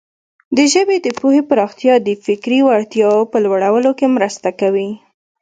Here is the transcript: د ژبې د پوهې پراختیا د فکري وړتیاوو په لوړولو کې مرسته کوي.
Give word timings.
د 0.57 0.59
ژبې 0.73 0.97
د 1.01 1.07
پوهې 1.19 1.41
پراختیا 1.49 1.93
د 2.01 2.09
فکري 2.25 2.59
وړتیاوو 2.63 3.29
په 3.31 3.37
لوړولو 3.45 3.91
کې 3.99 4.13
مرسته 4.17 4.49
کوي. 4.59 4.89